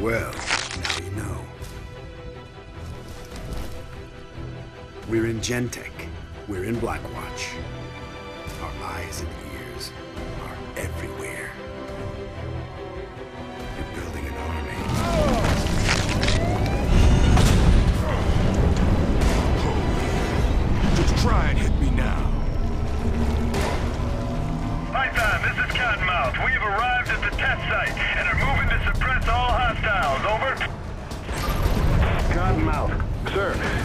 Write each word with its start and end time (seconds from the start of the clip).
Well, 0.00 0.32
now 0.80 0.96
you 0.98 1.10
know. 1.12 1.38
We're 5.08 5.26
in 5.26 5.40
Gentek. 5.40 6.11
We're 6.52 6.64
in 6.64 6.76
Blackwatch. 6.76 7.54
Our 8.60 8.72
eyes 8.84 9.22
and 9.22 9.30
ears 9.54 9.90
are 10.42 10.56
everywhere. 10.76 11.50
You're 13.74 13.92
building 13.96 14.26
an 14.26 14.34
army. 14.34 14.80
Just 20.94 21.16
try 21.22 21.48
and 21.48 21.58
hit 21.58 21.74
me 21.80 21.88
now. 21.88 22.20
Nighttime, 24.92 25.40
this 25.40 25.56
is 25.56 25.72
Cottonmouth. 25.72 26.44
We 26.44 26.52
have 26.52 26.64
arrived 26.64 27.08
at 27.08 27.30
the 27.30 27.34
test 27.38 27.62
site 27.70 27.96
and 27.96 28.28
are 28.28 28.36
moving 28.44 28.68
to 28.68 28.84
suppress 28.92 29.26
all 29.26 29.52
hostiles. 29.52 30.22
Over. 30.26 30.54
Cottonmouth. 32.34 32.92
Sir. 33.32 33.81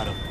I 0.00 0.04
got 0.06 0.29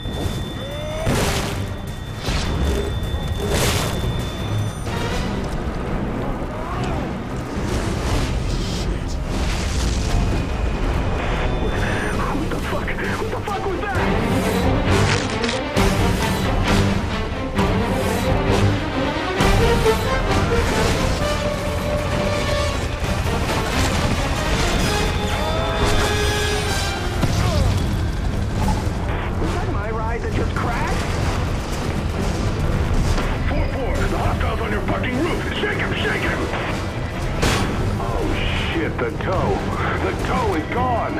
the 38.99 39.11
toe. 39.23 39.55
The 40.03 40.11
toe 40.27 40.55
is 40.55 40.73
gone! 40.73 41.17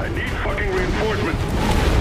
I 0.00 0.08
need 0.08 0.30
fucking 0.42 0.70
reinforcements. 0.72 1.93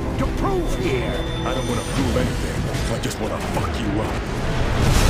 hope 0.00 0.18
to 0.18 0.26
prove 0.36 0.78
here? 0.78 1.12
I 1.44 1.54
don't 1.54 1.66
want 1.68 1.80
to 1.80 1.86
prove 1.92 2.16
anything. 2.16 2.94
I 2.94 2.98
just 3.00 3.20
want 3.20 3.32
to 3.32 3.40
fuck 3.48 3.80
you 3.80 4.00
up. 4.00 5.07